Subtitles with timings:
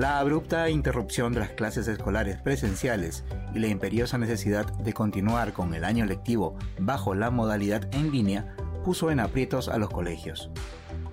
[0.00, 3.22] La abrupta interrupción de las clases escolares presenciales
[3.54, 8.56] y la imperiosa necesidad de continuar con el año lectivo bajo la modalidad en línea
[8.82, 10.50] puso en aprietos a los colegios.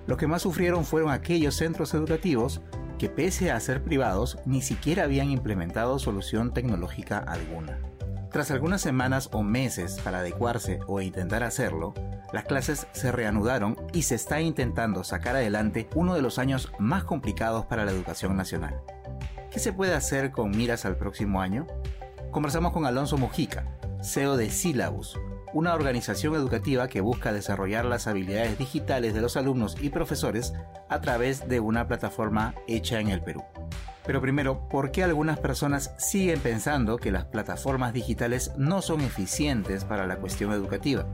[0.05, 2.61] Los que más sufrieron fueron aquellos centros educativos
[2.97, 7.79] que pese a ser privados ni siquiera habían implementado solución tecnológica alguna.
[8.31, 11.93] Tras algunas semanas o meses para adecuarse o intentar hacerlo,
[12.33, 17.03] las clases se reanudaron y se está intentando sacar adelante uno de los años más
[17.03, 18.81] complicados para la educación nacional.
[19.51, 21.67] ¿Qué se puede hacer con miras al próximo año?
[22.31, 23.65] Conversamos con Alonso Mojica,
[24.01, 25.17] CEO de Syllabus,
[25.53, 30.53] una organización educativa que busca desarrollar las habilidades digitales de los alumnos y profesores
[30.89, 33.43] a través de una plataforma hecha en el Perú.
[34.05, 39.83] Pero primero, ¿por qué algunas personas siguen pensando que las plataformas digitales no son eficientes
[39.83, 41.05] para la cuestión educativa?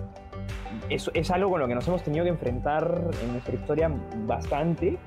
[0.89, 3.91] Es, algo con lo que nos hemos tenido que enfrentar en nuestra historia
[4.25, 4.97] bastante.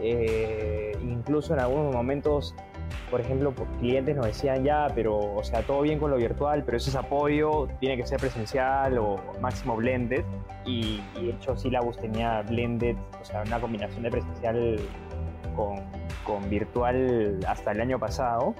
[0.00, 2.54] Eh, incluso en algunos momentos,
[3.10, 6.76] por ejemplo, clientes nos decían ya, pero, o sea, todo bien con lo virtual, pero
[6.76, 10.24] ese es apoyo, tiene que ser presencial o máximo blended.
[10.66, 14.80] Y, y de hecho, Syllabus tenía blended, o sea, una combinación de presencial
[15.54, 15.80] con,
[16.24, 18.54] con virtual hasta el año pasado.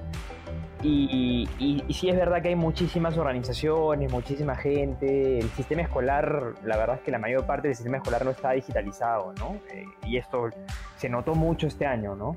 [0.86, 5.38] Y, y, y, sí es verdad que hay muchísimas organizaciones, muchísima gente.
[5.38, 8.50] El sistema escolar, la verdad es que la mayor parte del sistema escolar no está
[8.50, 9.56] digitalizado, ¿no?
[9.72, 10.50] Eh, y esto
[10.98, 12.36] se notó mucho este año, ¿no?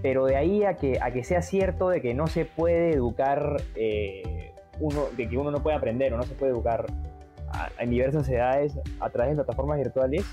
[0.00, 3.56] Pero de ahí a que, a que sea cierto de que no se puede educar,
[3.74, 6.86] eh, uno, de que uno no puede aprender o no se puede educar
[7.80, 10.24] en diversas edades a través de plataformas virtuales,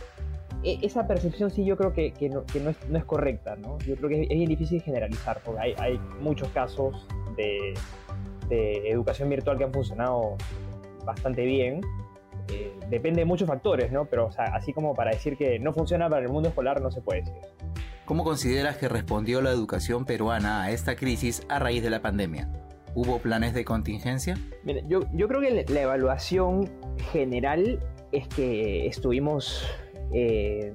[0.64, 3.56] e, esa percepción sí yo creo que, que, no, que no, es, no, es, correcta,
[3.56, 3.80] ¿no?
[3.80, 7.08] Yo creo que es bien difícil generalizar, porque hay, hay muchos casos
[7.40, 7.74] de,
[8.50, 10.36] de, educación virtual que han funcionado
[11.06, 11.82] bastante bien.
[12.52, 14.06] Eh, depende de muchos factores, ¿no?
[14.06, 16.92] Pero o sea, así como para decir que no funciona para el mundo escolar no
[16.92, 17.36] se puede decir.
[18.06, 22.50] ¿Cómo consideras que respondió la educación peruana a esta crisis a raíz de la pandemia?
[22.96, 24.36] ¿Hubo planes de contingencia?
[24.64, 26.70] Mira, yo, yo creo que la evaluación
[27.12, 27.80] general
[28.12, 29.64] es que estuvimos,
[30.12, 30.74] eh,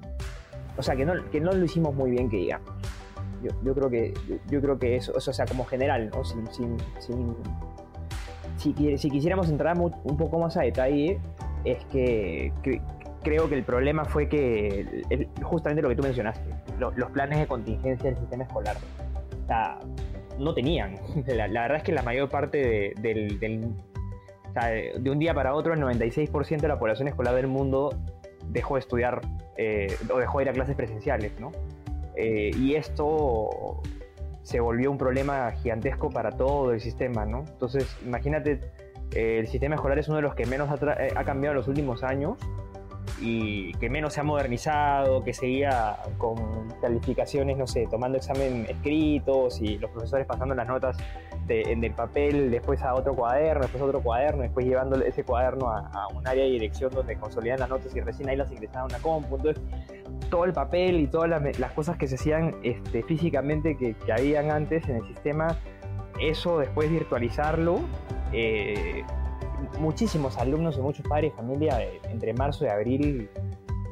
[0.76, 2.70] o sea, que no, que no lo hicimos muy bien, que digamos.
[3.62, 4.15] Yo, creo que
[4.50, 6.25] yo, creo que eso, o sea, como general, ¿no?
[6.25, 7.37] Sin, sin, sin
[8.56, 11.19] si, si, quisiéramos entrar un poco más a detalle,
[11.65, 12.53] es que,
[13.22, 15.06] creo que el problema fue que
[15.43, 18.77] justamente lo que tú mencionaste, lo, los planes de contingencia del sistema escolar,
[19.43, 19.78] o sea,
[20.38, 20.97] no tenían.
[21.26, 23.75] La, verdad es que la mayor parte de, del, del
[24.49, 27.91] o sea, de un día para otro, el 96% de la población escolar del mundo
[28.49, 29.21] dejó de estudiar
[29.56, 31.50] eh, o dejó de ir a clases presenciales, ¿no?
[32.16, 33.80] Eh, y esto
[34.42, 37.44] se volvió un problema gigantesco para todo el sistema, ¿no?
[37.48, 38.60] Entonces, imagínate,
[39.12, 41.69] eh, el sistema escolar es uno de los que menos ha, ha, cambiado en los
[41.69, 42.36] últimos años
[43.20, 49.60] y que menos se ha modernizado, que seguía con calificaciones, no sé, tomando examen escritos
[49.62, 50.96] y los profesores pasando las notas
[51.46, 55.25] de, en el papel, después a otro cuaderno, después a otro cuaderno, después llevando ese
[55.25, 58.50] cuaderno a, a un área de dirección donde consolidan las notas y recién ahí las
[58.50, 59.36] ingresaban a una compu.
[59.36, 59.62] Entonces,
[60.34, 64.50] todo el papel y todas las, cosas que se hacían este, físicamente que, que, habían
[64.50, 65.56] antes en el sistema,
[66.20, 67.78] eso después virtualizarlo,
[68.32, 69.04] eh,
[69.78, 73.30] muchísimos alumnos y muchos padres y familia eh, entre marzo y abril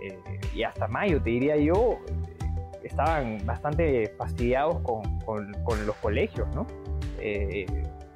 [0.02, 0.18] eh,
[0.52, 2.00] y hasta mayo, te diría yo,
[2.82, 5.52] estaban bastante fastidiados con,
[5.86, 6.66] los colegios, ¿no?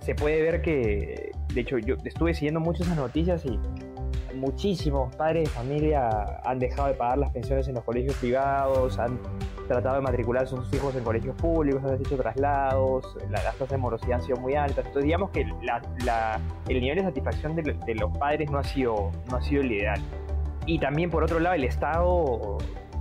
[0.00, 3.60] Se puede ver que, de hecho, yo estuve siguiendo mucho esas noticias y
[4.36, 9.18] muchísimos padres de familia han dejado de pagar las pensiones en los colegios privados, han
[9.68, 13.70] tratado de matricular a sus hijos en colegios públicos, han hecho traslados, la, las tasas
[13.70, 14.86] de morosidad han sido muy altas.
[14.86, 18.64] Entonces, digamos que la, la, el nivel de satisfacción de, de, los padres no ha,
[18.64, 20.00] sido, no ha sido el ideal.
[20.66, 22.58] Y también, por otro lado, el Estado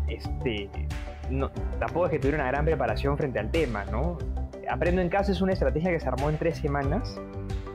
[0.07, 0.69] este,
[1.29, 1.49] no,
[1.79, 4.17] tampoco es que tuviera una gran preparación frente al tema, ¿no?
[4.69, 7.19] Aprendo en casa es una estrategia que se armó en tres semanas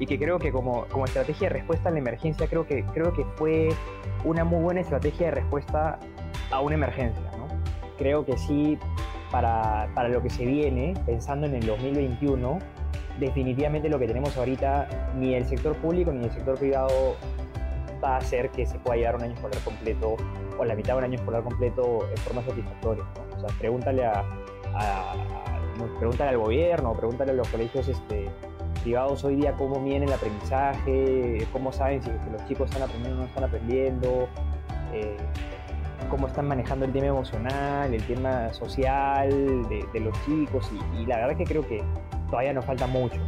[0.01, 3.13] y que creo que como, como estrategia de respuesta a la emergencia creo que, creo
[3.13, 3.69] que fue
[4.25, 6.01] una muy buena estrategia de respuesta
[6.51, 7.23] a una emergencia.
[7.37, 7.47] ¿no?
[7.99, 8.79] Creo que sí,
[9.31, 12.59] para, para lo que se viene, pensando en el 2021,
[13.21, 17.17] definitivamente lo que tenemos ahorita, ni el sector público ni el sector privado
[18.03, 20.17] va a hacer que se pueda llevar un año escolar completo
[20.59, 23.05] o la mitad de un año escolar completo en forma satisfactoria.
[23.05, 23.37] ¿no?
[23.37, 24.25] O sea, pregúntale a,
[25.99, 28.31] pregúntale al gobierno, pregúntale a los colegios este,
[28.83, 33.23] privados hoy día cómo viene el aprendizaje, cómo saben si los chicos están aprendiendo o
[33.23, 34.29] no están aprendiendo,
[34.93, 35.17] eh,
[36.09, 39.31] cómo están manejando el tema emocional, el tema social
[39.69, 41.83] de, los chicos y, la verdad que creo que
[42.29, 43.21] todavía nos falta mucho.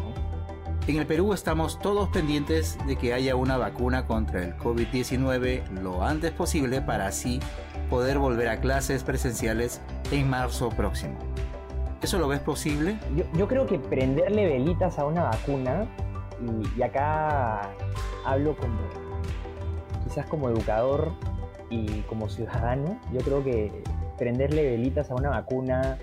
[0.88, 6.02] En el Perú estamos todos pendientes de que haya una vacuna contra el COVID-19 lo
[6.02, 7.38] antes posible para así
[7.88, 11.16] poder volver a clases presenciales en marzo próximo.
[12.02, 12.99] ¿Eso lo ves posible?
[13.34, 15.87] Yo, creo que prenderle velitas a una vacuna,
[16.76, 17.70] y, acá
[18.25, 18.81] hablo como
[20.02, 21.12] quizás como educador
[21.70, 23.84] y como ciudadano, yo creo que
[24.19, 25.96] prenderle velitas a una vacuna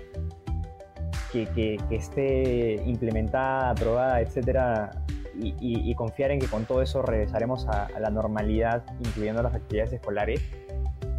[1.30, 4.90] que, esté implementada, aprobada, etcétera,
[5.38, 10.40] y, confiar en que con todo eso regresaremos a, la normalidad, incluyendo las actividades escolares,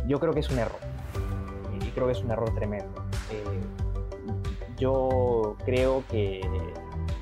[0.08, 0.80] yo creo que es un error.
[1.86, 3.06] Y creo que es un error tremendo.
[3.32, 3.71] Eh,
[4.82, 6.42] yo creo que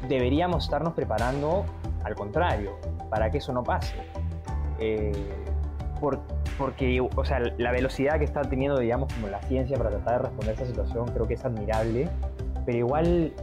[0.07, 1.65] deberíamos estarnos preparando
[2.03, 2.77] al contrario,
[3.09, 3.95] para que eso no pase.
[4.79, 5.11] Eh,
[6.57, 10.19] porque, o sea, la velocidad que está teniendo, digamos, como la ciencia para tratar de
[10.29, 12.09] responder a esta situación, creo que es admirable,
[12.65, 13.33] pero igual,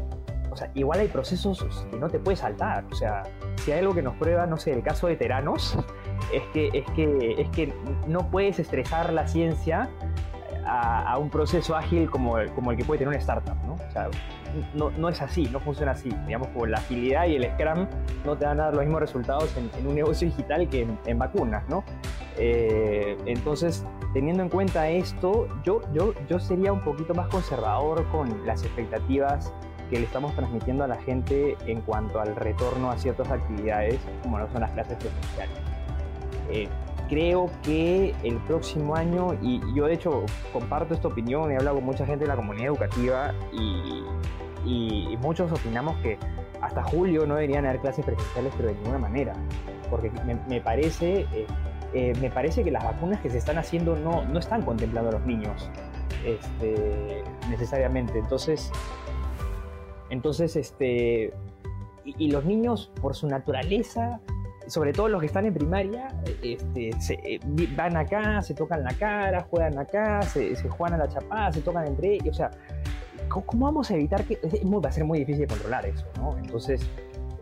[0.51, 2.85] o sea, igual hay procesos que no te puedes saltar.
[2.91, 3.25] O sea,
[3.57, 5.79] si hay algo que nos prueba, no sé, el caso de Teranos,
[6.33, 7.75] es que, es que, es que
[8.07, 9.91] no puedes estresar la ciencia
[10.67, 13.57] a, un proceso ágil como, como el que puede tener una startup,
[14.75, 16.11] no, no, es así, no funciona así.
[16.27, 17.87] Digamos, como la agilidad y el Scrum
[18.25, 21.69] no te van a dar los mismos resultados en, un negocio digital que en, vacunas,
[21.69, 21.85] ¿no?
[22.39, 28.47] Eh, entonces, teniendo en cuenta esto, yo, yo, yo sería un poquito más conservador con
[28.47, 29.53] las expectativas
[29.91, 34.39] que le estamos transmitiendo a la gente en cuanto al retorno a ciertas actividades, como
[34.39, 35.59] no son las clases presenciales.
[36.51, 36.69] Eh,
[37.09, 41.85] creo que el próximo año, y yo de hecho comparto esta opinión, he hablado con
[41.85, 44.05] mucha gente de la comunidad educativa y,
[45.21, 46.19] muchos opinamos que
[46.61, 49.33] hasta julio no deberían haber clases presenciales, pero de ninguna manera,
[49.91, 50.11] porque
[50.49, 51.47] me, parece, eh,
[51.95, 55.13] eh, me parece que las vacunas que se están haciendo no, no están contemplando a
[55.15, 55.71] los niños
[56.25, 58.19] este, necesariamente.
[58.19, 58.71] Entonces,
[60.11, 61.33] entonces este,
[62.05, 64.21] y los niños por su naturaleza
[64.67, 66.09] sobre todo los que están en primaria,
[66.43, 67.41] este, se, eh,
[67.77, 71.87] van acá, se tocan la cara, juegan acá, se, juegan a la chapada, se tocan
[71.87, 72.31] entre ellos.
[72.31, 72.51] O sea,
[73.29, 74.39] ¿cómo, vamos a evitar que.?
[74.65, 76.37] va a ser muy difícil controlar eso, ¿no?
[76.39, 76.81] Entonces,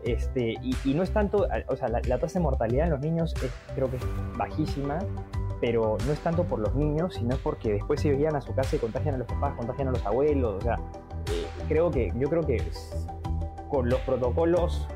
[0.03, 1.47] este, y, no es tanto.
[1.67, 4.03] O sea, la, tasa de mortalidad en los niños es, creo que es
[4.37, 4.99] bajísima,
[5.59, 8.75] pero no es tanto por los niños, sino porque después se llegan a su casa
[8.75, 10.55] y contagian a los papás, contagian a los abuelos.
[10.55, 10.75] O sea,
[11.31, 12.61] eh, creo que, yo creo que
[13.69, 14.87] con los protocolos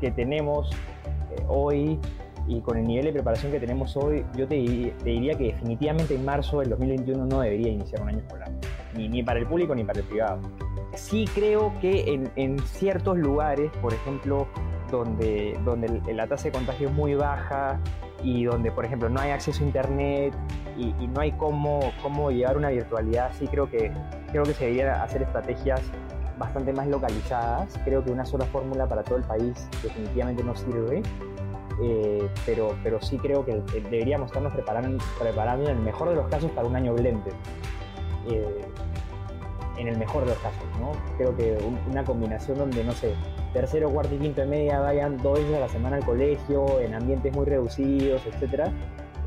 [0.00, 0.70] que tenemos
[1.52, 1.98] hoy
[2.48, 6.24] y con el nivel de preparación que tenemos hoy, yo te, diría que definitivamente en
[6.24, 8.50] marzo del 2021 no debería iniciar un año escolar,
[8.96, 10.40] ni, ni para el público ni para el privado.
[10.94, 14.48] Sí creo que en, en ciertos lugares, por ejemplo,
[14.90, 17.80] donde, donde la tasa de contagio es muy baja
[18.22, 20.34] y donde, por ejemplo, no hay acceso a Internet
[20.76, 23.90] y, y, no hay cómo, cómo llevar una virtualidad, sí creo que,
[24.30, 25.80] creo que se deberían hacer estrategias
[26.38, 27.78] bastante más localizadas.
[27.84, 31.02] Creo que una sola fórmula para todo el país definitivamente no sirve.
[31.82, 36.28] Eh, pero, pero sí creo que deberíamos estarnos preparando, preparando en el mejor de los
[36.28, 37.32] casos para un año blended.
[38.28, 38.60] Eh,
[39.78, 40.92] en el mejor de los casos, ¿no?
[41.16, 41.58] Creo que
[41.90, 43.14] una combinación donde, no sé,
[43.52, 46.94] tercero, cuarto y quinto de media vayan dos veces a la semana al colegio, en
[46.94, 48.70] ambientes muy reducidos, etcétera,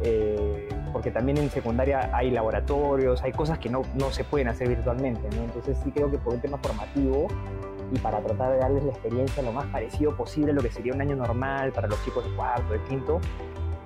[0.03, 4.69] eh, porque también en secundaria hay laboratorios, hay cosas que no, no se pueden hacer
[4.69, 5.27] virtualmente.
[5.35, 7.27] Entonces sí creo que por un tema formativo
[7.91, 10.93] y para tratar de darles la experiencia lo más parecido posible a lo que sería
[10.93, 13.19] un año normal para los chicos de cuarto, de quinto,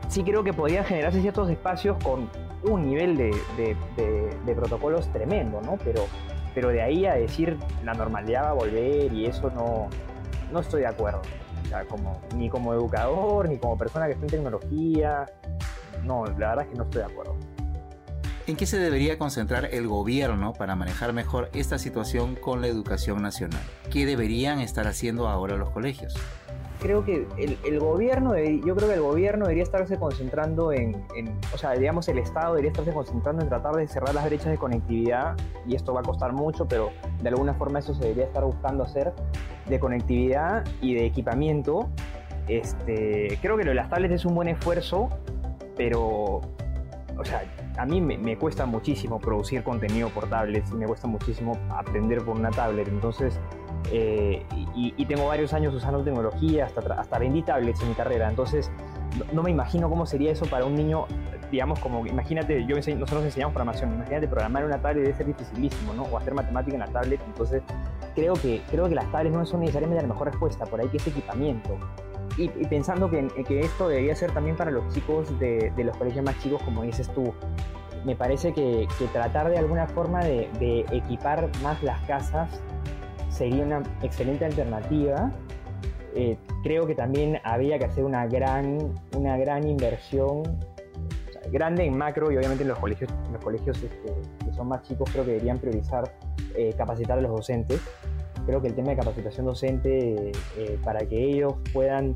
[0.07, 2.29] sí creo que podrían generarse ciertos espacios con
[2.61, 3.31] un nivel de,
[4.45, 5.79] de, protocolos tremendo, ¿no?
[5.83, 6.05] Pero,
[6.53, 9.87] pero de ahí a decir la normalidad va a volver y eso no,
[10.51, 11.21] no estoy de acuerdo.
[11.63, 15.25] O sea, como, ni como educador, ni como persona que está en tecnología,
[16.03, 17.36] no, la verdad es que no estoy de acuerdo.
[18.50, 23.22] ¿En qué se debería concentrar el gobierno para manejar mejor esta situación con la educación
[23.22, 23.62] nacional?
[23.91, 26.15] ¿Qué deberían estar haciendo ahora los colegios?
[26.82, 30.96] Creo que el, gobierno, yo creo que el gobierno debería estarse concentrando en,
[31.53, 34.58] o sea, digamos el Estado debería estarse concentrando en tratar de cerrar las brechas de
[34.58, 35.36] conectividad
[35.68, 36.89] y esto va a costar mucho, pero
[37.22, 39.13] de alguna forma eso se debería estar buscando hacer
[39.68, 41.88] de conectividad y de equipamiento.
[42.48, 45.10] Este, creo que lo de las tablets es un buen esfuerzo,
[45.79, 46.41] pero,
[47.17, 47.41] o sea,
[47.77, 52.36] a mí me, cuesta muchísimo producir contenido por tablets y me cuesta muchísimo aprender por
[52.36, 52.89] una tablet.
[52.89, 53.39] Entonces,
[53.89, 54.45] eh,
[54.75, 58.27] y, tengo varios años usando tecnología, hasta, hasta vendí tablets en mi carrera.
[58.27, 58.69] Entonces,
[59.31, 61.05] no, me imagino cómo sería eso para un niño,
[61.50, 66.03] digamos, como, imagínate, yo nosotros enseñamos programación, imagínate programar una tablet debe ser dificilísimo, ¿no?
[66.03, 67.21] O hacer matemática en la tablet.
[67.25, 67.63] Entonces,
[68.15, 70.98] creo que, creo que las tablets no son necesariamente la mejor respuesta, por ahí que
[70.98, 71.77] es equipamiento.
[72.41, 76.24] Y, pensando que, que, esto debería ser también para los chicos de, de, los colegios
[76.24, 77.34] más chicos, como dices tú,
[78.05, 82.62] me parece que, tratar de alguna forma de, equipar más las casas
[83.29, 85.31] sería una excelente alternativa.
[86.15, 90.43] Eh, creo que también había que hacer una gran, una gran inversión,
[91.51, 94.13] grande en macro y obviamente en los colegios, los colegios este,
[94.46, 96.13] que son más chicos creo que deberían priorizar
[96.55, 97.81] eh, capacitar a los docentes.
[98.46, 102.13] Creo que el tema de capacitación docente eh, para que ellos puedan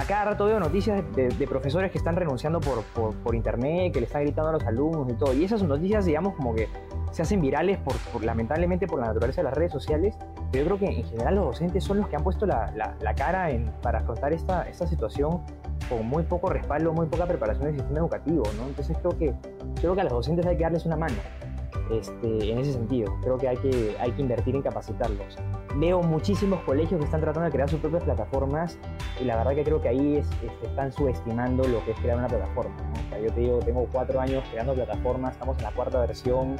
[0.00, 4.06] a cada rato veo noticias de, profesores que están renunciando por, por, internet, que le
[4.06, 5.34] están gritando a los alumnos y todo.
[5.34, 6.68] Y esas noticias, digamos, como que
[7.10, 10.16] se hacen virales por, lamentablemente por la naturaleza de las redes sociales.
[10.50, 13.14] Pero yo creo que en general los docentes son los que han puesto la, la,
[13.14, 15.42] cara en, para afrontar esta, esta situación
[15.90, 18.68] con muy poco respaldo, muy poca preparación del sistema educativo, ¿no?
[18.68, 19.34] Entonces creo que,
[19.80, 21.16] creo que a los docentes hay que darles una mano.
[21.90, 23.12] Este, en ese sentido.
[23.20, 25.36] Creo que hay, que hay que invertir en capacitarlos.
[25.76, 28.78] Veo muchísimos colegios que están tratando de crear sus propias plataformas
[29.20, 30.22] y la verdad que creo que ahí
[30.62, 32.76] están subestimando lo que es crear una plataforma.
[33.20, 36.56] yo te digo, tengo cuatro años creando plataformas, estamos en la cuarta versión,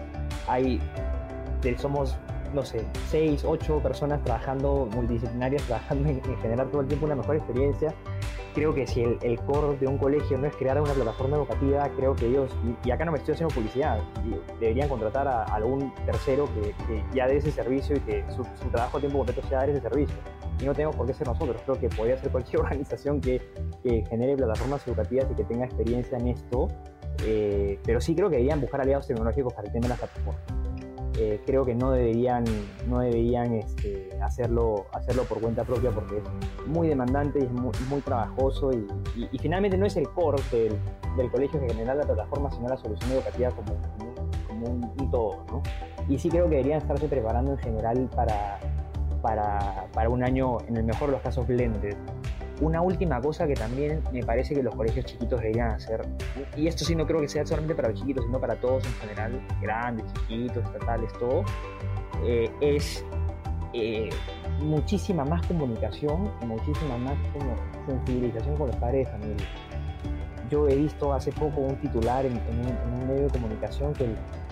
[0.48, 0.80] hay,
[1.76, 2.18] somos
[2.52, 7.36] no sé, seis, ocho personas trabajando, multidisciplinarias, trabajando en, generar todo el tiempo una mejor
[7.36, 7.94] experiencia.
[8.54, 12.16] Creo que si el, core de un colegio no es crear una plataforma educativa, creo
[12.16, 12.50] que ellos,
[12.84, 14.00] y, acá no me estoy haciendo publicidad,
[14.58, 19.00] deberían contratar a, algún tercero que, ya dé ese servicio y que su, trabajo a
[19.00, 20.16] tiempo completo sea dar ese servicio.
[20.60, 23.40] Y no tenemos por qué ser nosotros, creo que podría ser cualquier organización que,
[24.08, 26.68] genere plataformas educativas y que tenga experiencia en esto,
[27.24, 30.59] eh, pero sí creo que deberían buscar aliados tecnológicos para el tema de las plataformas.
[31.18, 32.44] Eh, creo que no deberían,
[32.86, 38.00] no deberían este, hacerlo, hacerlo por cuenta propia porque es muy demandante y es muy,
[38.00, 42.76] trabajoso y, finalmente no es el core del, colegio que genera la plataforma, sino la
[42.76, 43.74] solución educativa como,
[44.46, 45.44] como, un, todo.
[45.50, 45.62] ¿no?
[46.08, 48.60] Y sí creo que deberían estarse preparando en general para,
[49.20, 51.96] para, para un año, en el mejor de los casos, blended
[52.60, 56.02] una última cosa que también me parece que los colegios chiquitos deberían hacer,
[56.56, 58.92] y esto sí no creo que sea solamente para los chiquitos, sino para todos en
[58.94, 61.44] general, grandes, chiquitos, estatales, todo,
[62.24, 63.04] eh, es
[63.72, 64.10] eh,
[64.60, 67.54] muchísima más comunicación, muchísima más como
[67.86, 69.46] sensibilización con los padres de familia.
[70.50, 74.08] Yo he visto hace poco un titular en, un, medio de comunicación que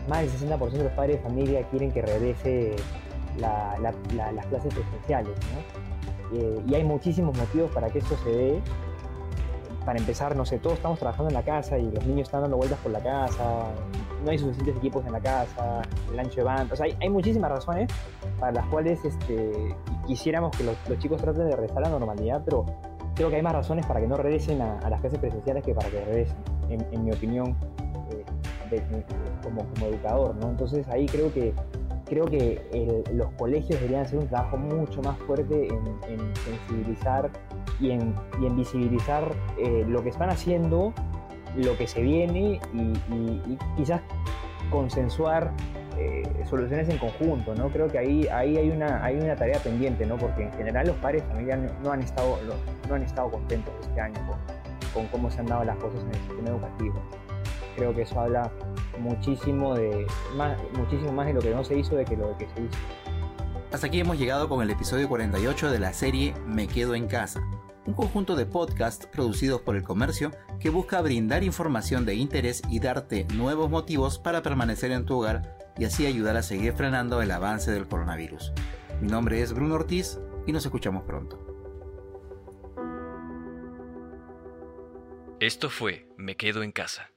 [0.08, 2.76] más del 60% de los padres de familia quieren que regrese
[3.38, 5.32] las clases presenciales.
[6.32, 8.62] Eh, y hay muchísimos motivos para que eso se dé.
[9.84, 12.58] Para empezar, no sé, todos estamos trabajando en la casa y los niños están dando
[12.58, 13.72] vueltas por la casa,
[14.22, 15.80] no hay suficientes equipos en la casa,
[16.12, 17.90] el ancho de banda, o sea, hay, muchísimas razones
[18.38, 19.74] para las cuales este,
[20.06, 22.66] quisiéramos que los, chicos traten de regresar a la normalidad, pero
[23.14, 25.88] creo que hay más razones para que no regresen a, las clases presenciales que para
[25.88, 26.36] que regresen,
[26.68, 27.56] en, mi opinión,
[28.70, 28.82] eh,
[29.42, 30.50] como, como educador, ¿no?
[30.50, 31.54] Entonces ahí creo que
[32.08, 37.30] creo que los colegios deberían hacer un trabajo mucho más fuerte en, sensibilizar
[37.80, 38.14] y en,
[38.56, 40.92] visibilizar eh, lo que están haciendo,
[41.56, 44.00] lo que se viene y, quizás
[44.70, 45.52] consensuar
[45.96, 47.68] eh, soluciones en conjunto, ¿no?
[47.70, 50.16] Creo que ahí, hay, una, tarea pendiente, ¿no?
[50.16, 52.38] Porque en general los padres de familia no han estado,
[52.88, 54.18] no han estado contentos este año
[54.94, 57.02] con cómo se han dado las cosas en el sistema educativo.
[57.78, 58.50] Creo que eso habla
[58.98, 60.04] muchísimo, de,
[60.34, 62.78] más, muchísimo más de lo que no se hizo de que lo que se hizo.
[63.72, 67.40] Hasta aquí hemos llegado con el episodio 48 de la serie Me Quedo en Casa,
[67.86, 72.80] un conjunto de podcasts producidos por el comercio que busca brindar información de interés y
[72.80, 77.30] darte nuevos motivos para permanecer en tu hogar y así ayudar a seguir frenando el
[77.30, 78.52] avance del coronavirus.
[79.00, 80.18] Mi nombre es Bruno Ortiz
[80.48, 81.38] y nos escuchamos pronto.
[85.38, 87.12] Esto fue Me Quedo en Casa.